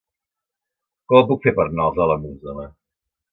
[1.13, 2.67] Com ho puc fer per anar als Alamús demà?